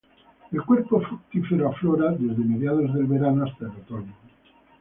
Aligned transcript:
El 0.51 0.63
cuerpo 0.63 0.99
fructífero 0.99 1.69
aflora 1.69 2.09
desde 2.13 2.43
mediados 2.43 2.91
del 2.95 3.05
verano 3.05 3.45
hasta 3.45 3.65
el 3.65 3.71
otoño. 3.73 4.13